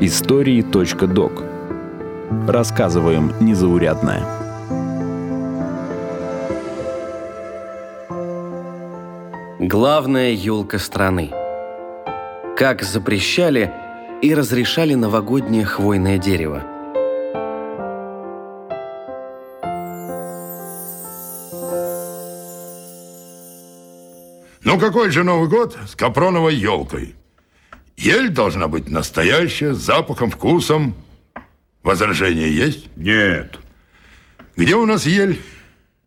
[0.00, 1.42] Истории.док
[2.48, 4.22] Рассказываем незаурядное.
[9.58, 11.32] Главная елка страны.
[12.56, 13.70] Как запрещали
[14.22, 16.62] и разрешали новогоднее хвойное дерево.
[24.64, 27.14] Ну какой же Новый год с капроновой елкой?
[28.04, 30.94] Ель должна быть настоящая, с запахом, вкусом.
[31.82, 32.94] Возражения есть?
[32.96, 33.58] Нет.
[34.56, 35.40] Где у нас ель?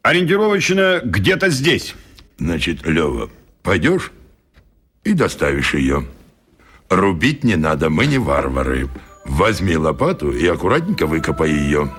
[0.00, 1.94] Ориентировочно где-то здесь.
[2.38, 3.28] Значит, Лева,
[3.62, 4.10] пойдешь
[5.04, 6.06] и доставишь ее.
[6.88, 8.88] Рубить не надо, мы не варвары.
[9.26, 11.90] Возьми лопату и аккуратненько выкопай ее.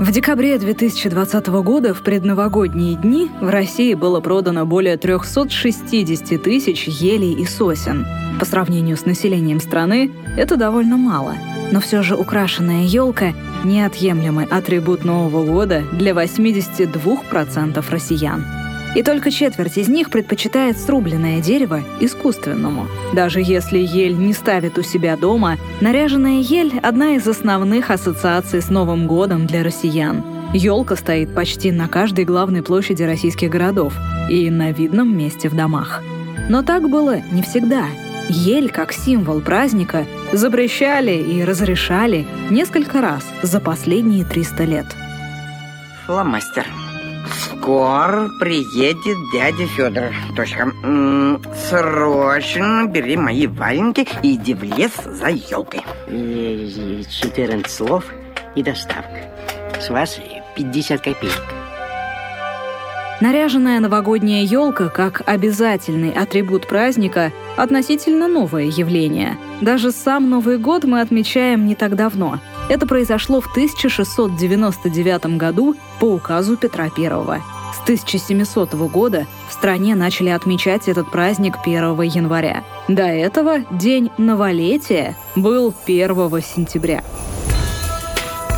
[0.00, 7.34] В декабре 2020 года в предновогодние дни в России было продано более 360 тысяч елей
[7.34, 8.06] и сосен.
[8.38, 11.34] По сравнению с населением страны это довольно мало.
[11.72, 13.32] Но все же украшенная елка–
[13.64, 18.44] неотъемлемый атрибут Нового года для 82% россиян.
[18.94, 22.86] И только четверть из них предпочитает срубленное дерево искусственному.
[23.14, 28.70] Даже если ель не ставит у себя дома, наряженная ель– одна из основных ассоциаций с
[28.70, 30.24] Новым годом для россиян.
[30.54, 33.94] Елка стоит почти на каждой главной площади российских городов
[34.30, 36.02] и на видном месте в домах.
[36.48, 37.84] Но так было не всегда.
[38.30, 44.86] Ель, как символ праздника, запрещали и разрешали несколько раз за последние 300 лет.
[46.06, 46.66] Фломастер.
[47.68, 50.04] Скоро приедет дядя Федор.
[50.34, 50.72] Точка.
[51.68, 55.82] Срочно бери мои валенки и иди в лес за елкой.
[56.06, 58.06] Э, 14 слов
[58.54, 59.20] и доставка.
[59.78, 60.18] С вас
[60.56, 61.42] 50 копеек.
[63.20, 69.36] Наряженная новогодняя елка как обязательный атрибут праздника– относительно новое явление.
[69.60, 72.38] Даже сам Новый год мы отмечаем не так давно.
[72.70, 77.57] Это произошло в 1699 году по указу Петра I.
[77.72, 82.64] С 1700 года в стране начали отмечать этот праздник 1 января.
[82.88, 87.02] До этого день новолетия был 1 сентября.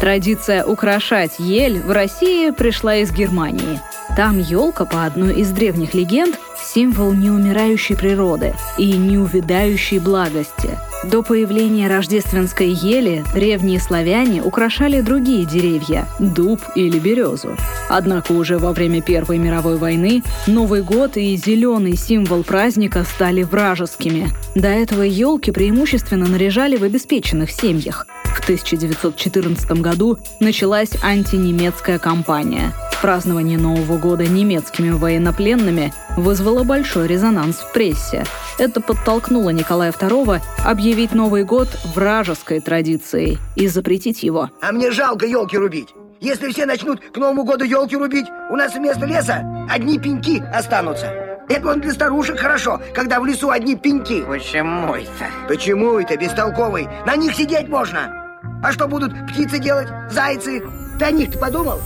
[0.00, 3.80] Традиция украшать ель в России пришла из Германии.
[4.16, 6.38] Там елка, по одной из древних легенд,
[6.74, 10.78] символ неумирающей природы и неувядающей благости.
[11.04, 17.56] До появления рождественской ели древние славяне украшали другие деревья– дуб или березу.
[17.88, 24.28] Однако уже во время Первой мировой войны Новый год и зеленый символ праздника стали вражескими.
[24.54, 28.06] До этого елки преимущественно наряжали в обеспеченных семьях.
[28.24, 37.72] В 1914 году началась антинемецкая кампания– Празднование Нового года немецкими военнопленными вызвало большой резонанс в
[37.72, 38.24] прессе.
[38.58, 44.50] Это подтолкнуло Николая II объявить Новый год вражеской традицией и запретить его.
[44.60, 45.88] А мне жалко елки рубить.
[46.20, 51.06] Если все начнут к Новому году елки рубить, у нас вместо леса одни пеньки останутся.
[51.48, 54.22] Это он для старушек хорошо, когда в лесу одни пеньки.
[54.22, 55.08] Почему это?
[55.48, 56.86] Почему это, бестолковый?
[57.06, 58.40] На них сидеть можно.
[58.62, 59.88] А что будут птицы делать?
[60.10, 60.62] Зайцы?
[60.98, 61.80] Ты о них-то подумал?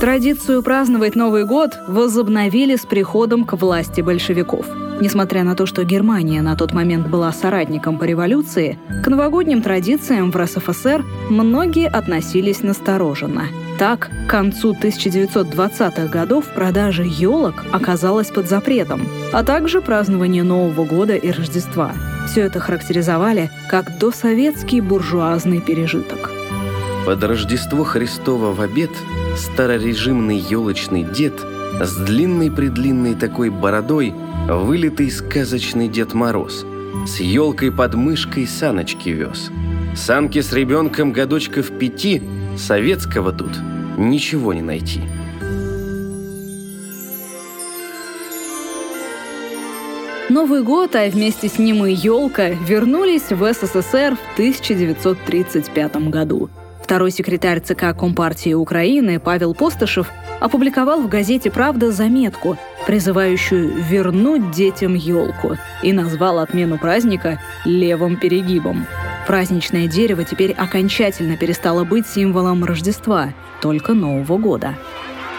[0.00, 4.64] Традицию праздновать Новый год возобновили с приходом к власти большевиков.
[4.98, 10.30] Несмотря на то, что Германия на тот момент была соратником по революции, к новогодним традициям
[10.30, 13.48] в РСФСР многие относились настороженно.
[13.78, 19.02] Так, к концу 1920-х годов продажа елок оказалась под запретом,
[19.34, 21.92] а также празднование Нового года и Рождества.
[22.26, 26.30] Все это характеризовали как досоветский буржуазный пережиток.
[27.04, 28.90] Под Рождество Христово в обед
[29.36, 31.34] старорежимный елочный дед
[31.80, 34.14] с длинной-предлинной такой бородой,
[34.48, 36.64] вылитый сказочный Дед Мороз,
[37.06, 39.50] с елкой под мышкой саночки вез.
[39.94, 42.22] Санки с ребенком годочков пяти,
[42.56, 43.52] советского тут
[43.96, 45.00] ничего не найти.
[50.28, 56.50] Новый год, а вместе с ним и елка, вернулись в СССР в 1935 году–
[56.90, 60.10] Второй секретарь ЦК Компартии Украины Павел Постышев
[60.40, 68.86] опубликовал в газете «Правда» заметку, призывающую вернуть детям елку, и назвал отмену праздника «левым перегибом».
[69.28, 74.74] Праздничное дерево теперь окончательно перестало быть символом Рождества, только Нового года.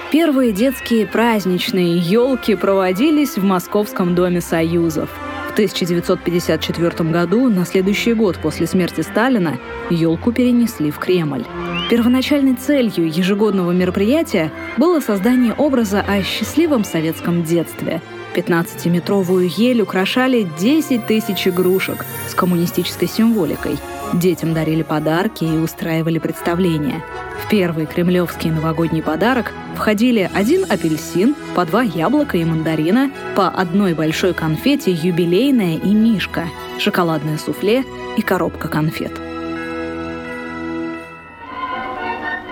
[0.10, 5.10] Первые детские праздничные елки проводились в Московском доме Союзов–
[5.52, 9.60] в 1954 году, на следующий год после смерти Сталина,
[9.90, 11.44] елку перенесли в Кремль.
[11.90, 18.02] Первоначальной целью ежегодного мероприятия было создание образа о счастливом советском детстве.
[18.34, 23.78] 15-метровую ель украшали 10 тысяч игрушек с коммунистической символикой.
[24.14, 27.04] Детям дарили подарки и устраивали представления.
[27.44, 33.94] В первый кремлевский новогодний подарок входили один апельсин, по два яблока и мандарина, по одной
[33.94, 36.46] большой конфете юбилейная и мишка,
[36.80, 37.84] шоколадное суфле
[38.18, 39.20] и коробка конфет.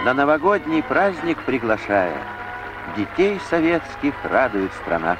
[0.05, 2.17] На новогодний праздник приглашая,
[2.97, 5.17] детей советских радует страна.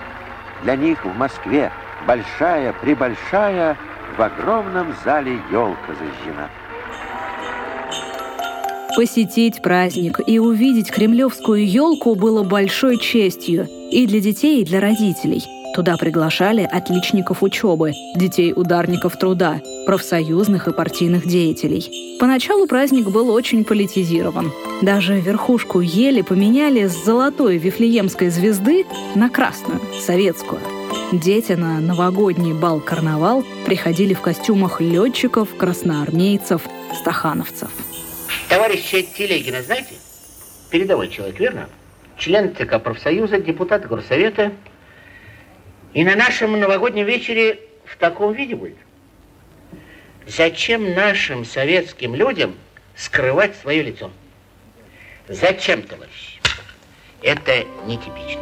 [0.64, 1.72] Для них в Москве
[2.08, 3.78] большая, прибольшая,
[4.18, 6.50] в огромном зале елка зажжена.
[8.96, 15.44] Посетить праздник и увидеть кремлевскую елку было большой честью и для детей, и для родителей.
[15.76, 22.18] Туда приглашали отличников учебы, детей ударников труда, профсоюзных и партийных деятелей.
[22.20, 24.52] Поначалу праздник был очень политизирован.
[24.82, 28.86] Даже верхушку ели поменяли с золотой вифлеемской звезды
[29.16, 30.62] на красную, советскую.
[31.12, 36.64] Дети на новогодний бал-карнавал приходили в костюмах летчиков, красноармейцев,
[37.00, 37.70] стахановцев.
[38.48, 39.96] Товарища Телегина, знаете?
[40.70, 41.70] Передовой человек, верно?
[42.18, 44.52] Член ЦК профсоюза, депутат горсовета.
[45.94, 48.78] И на нашем новогоднем вечере в таком виде будет.
[50.28, 52.56] Зачем нашим советским людям
[52.96, 54.12] скрывать свое лицо?
[55.28, 56.40] Зачем, товарищ?
[57.22, 58.42] Это нетипично.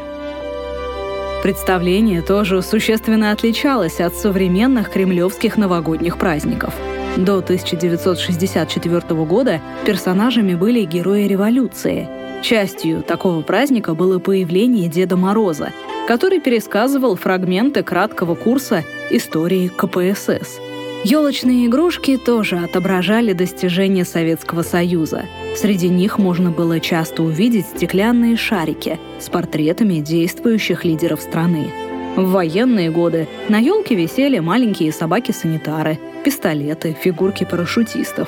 [1.43, 6.73] Представление тоже существенно отличалось от современных кремлевских новогодних праздников.
[7.17, 12.07] До 1964 года персонажами были герои революции.
[12.43, 15.71] Частью такого праздника было появление Деда Мороза,
[16.07, 20.59] который пересказывал фрагменты краткого курса истории КПСС–
[21.03, 25.25] Елочные игрушки тоже отображали достижения Советского Союза.
[25.55, 31.71] Среди них можно было часто увидеть стеклянные шарики с портретами действующих лидеров страны.
[32.17, 38.27] В военные годы на елке висели маленькие собаки-санитары, пистолеты, фигурки парашютистов.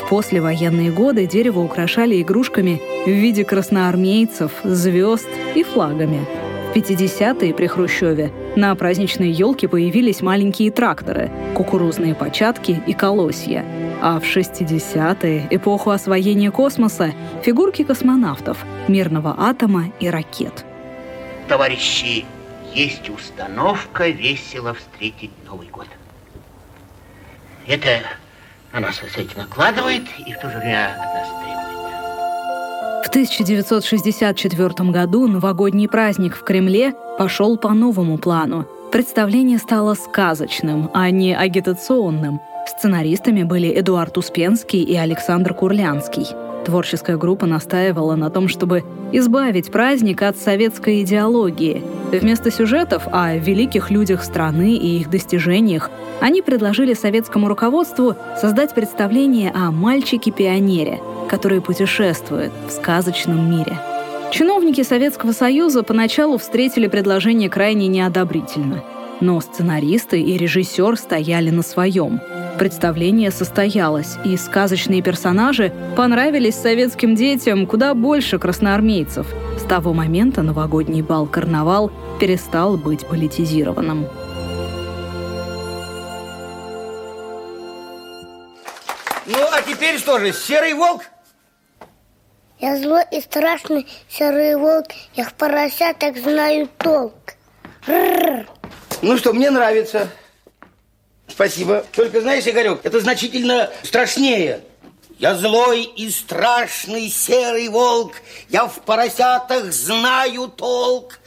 [0.00, 6.24] В послевоенные годы дерево украшали игрушками в виде красноармейцев, звезд и флагами–
[6.70, 13.64] в 50-е при Хрущеве на праздничной елке появились маленькие тракторы, кукурузные початки и колосья.
[14.00, 17.12] А в 60-е, эпоху освоения космоса,
[17.42, 20.64] фигурки космонавтов, мирного атома и ракет.
[21.48, 22.24] Товарищи,
[22.72, 25.88] есть установка весело встретить Новый год.
[27.66, 28.00] Это
[28.72, 30.96] она с этим накладывает и в то же время.
[33.04, 38.68] В 1964 году новогодний праздник в Кремле пошел по новому плану.
[38.92, 42.40] Представление стало сказочным, а не агитационным.
[42.66, 46.26] Сценаристами были Эдуард Успенский и Александр Курлянский.
[46.64, 51.82] Творческая группа настаивала на том, чтобы избавить праздник от советской идеологии.
[52.12, 55.90] Вместо сюжетов о великих людях страны и их достижениях
[56.20, 63.78] они предложили советскому руководству создать представление о мальчике-пионере, который путешествует в сказочном мире.
[64.32, 68.82] Чиновники Советского Союза поначалу встретили предложение крайне неодобрительно.
[69.20, 72.20] Но сценаристы и режиссер стояли на своем.
[72.60, 79.26] Представление состоялось, и сказочные персонажи понравились советским детям куда больше красноармейцев.
[79.58, 81.90] С того момента новогодний бал-карнавал
[82.20, 84.06] перестал быть политизированным.
[89.24, 91.04] Ну, а теперь что же, серый волк?
[92.58, 97.14] Я злой и страшный серый волк, я в поросяток знаю толк.
[99.00, 100.10] Ну что, мне нравится.
[101.30, 101.84] Спасибо.
[101.92, 104.60] Только знаешь, Игорек, это значительно страшнее.
[105.18, 108.14] Я злой и страшный серый волк,
[108.48, 111.20] я в поросятах знаю толк.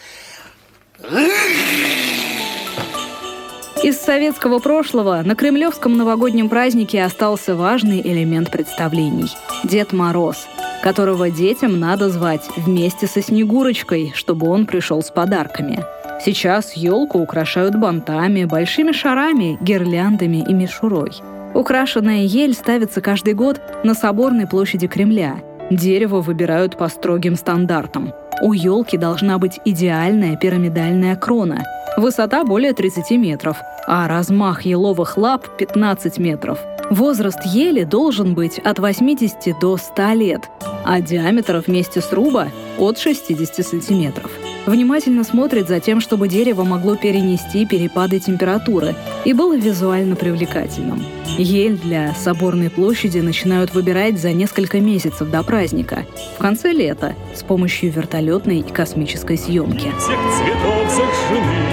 [3.83, 9.29] Из советского прошлого на кремлевском новогоднем празднике остался важный элемент представлений–
[9.63, 10.47] Дед Мороз,
[10.81, 15.85] которого детям надо звать вместе со Снегурочкой, чтобы он пришел с подарками–
[16.21, 21.11] Сейчас елку украшают бантами, большими шарами, гирляндами и мишурой.
[21.53, 25.35] Украшенная ель ставится каждый год на Соборной площади Кремля.
[25.69, 28.13] Дерево выбирают по строгим стандартам.
[28.41, 31.63] У елки должна быть идеальная пирамидальная крона.
[31.97, 36.59] Высота более 30 метров, а размах еловых лап 15 метров.
[36.89, 40.41] Возраст ели должен быть от 80 до 100 лет,
[40.83, 42.47] а диаметр вместе сруба
[42.77, 44.31] от 60 сантиметров
[44.65, 51.03] внимательно смотрит за тем, чтобы дерево могло перенести перепады температуры и было визуально привлекательным.
[51.37, 56.05] Ель для Соборной площади начинают выбирать за несколько месяцев до праздника,
[56.37, 57.91] в конце лета, с помощью
[58.23, 59.91] вертолетной и космической съемки.
[59.99, 61.63] Всех цветов зажжены,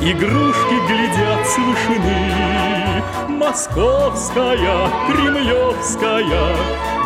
[0.00, 3.02] игрушки глядят с вышины.
[3.28, 6.56] Московская, кремлевская,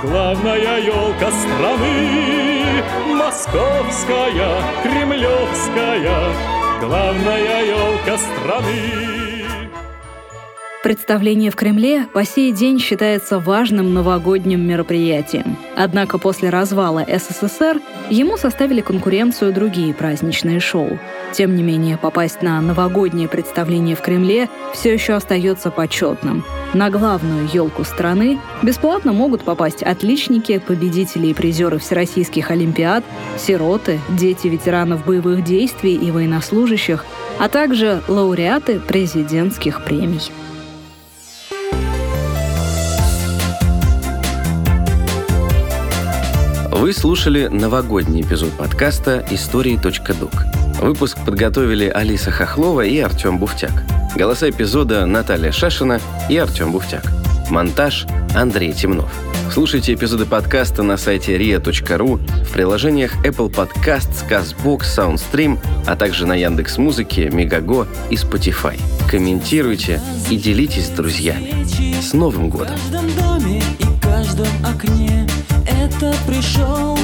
[0.02, 2.82] главная елка страны.
[3.14, 6.32] Московская, кремлевская,
[6.80, 9.21] главная елка страны.
[10.82, 15.56] Представление в Кремле по сей день считается важным новогодним мероприятием.
[15.76, 20.98] Однако после развала СССР ему составили конкуренцию другие праздничные шоу.
[21.32, 26.44] Тем не менее, попасть на новогоднее представление в Кремле все еще остается почетным.
[26.74, 33.04] На главную елку страны бесплатно могут попасть отличники, победители и призеры всероссийских олимпиад,
[33.38, 37.04] сироты, дети ветеранов боевых действий и военнослужащих,
[37.38, 40.32] а также лауреаты президентских премий.
[46.82, 50.32] Вы слушали новогодний эпизод подкаста «Истории.док».
[50.80, 53.70] Выпуск подготовили Алиса Хохлова и Артем Буфтяк.
[54.16, 57.04] Голоса эпизода Наталья Шашина и Артем Буфтяк.
[57.50, 59.12] Монтаж Андрей Темнов.
[59.52, 66.34] Слушайте эпизоды подкаста на сайте ria.ru, в приложениях Apple Podcasts, CastBox, SoundStream, а также на
[66.34, 68.76] Яндекс Музыке, Мегаго и Spotify.
[69.08, 71.64] Комментируйте и делитесь с друзьями.
[72.02, 72.74] С Новым годом!
[74.64, 75.26] Окне.
[75.66, 76.98] Это пришел